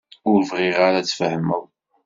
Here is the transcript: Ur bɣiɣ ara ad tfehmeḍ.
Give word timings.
Ur 0.29 0.39
bɣiɣ 0.49 0.77
ara 0.87 0.97
ad 0.99 1.05
tfehmeḍ. 1.07 1.63